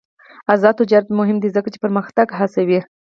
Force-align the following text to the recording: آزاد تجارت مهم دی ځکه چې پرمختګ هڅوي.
آزاد 0.53 0.75
تجارت 0.81 1.07
مهم 1.19 1.37
دی 1.41 1.49
ځکه 1.55 1.69
چې 1.73 1.81
پرمختګ 1.85 2.27
هڅوي. 2.39 2.79